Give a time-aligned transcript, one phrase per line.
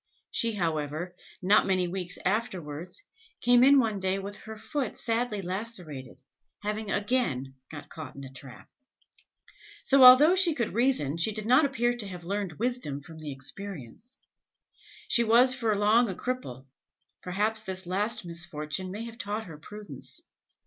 [0.31, 3.03] She, however, not many weeks afterwards,
[3.39, 6.23] came in one day with her foot sadly lacerated,
[6.63, 8.67] having again got caught in a trap.
[9.83, 14.17] So although she could reason, she did not appear to have learned wisdom from experience.
[15.07, 16.65] She was for long a cripple;
[17.21, 20.23] perhaps this last misfortune may have taught her prudence.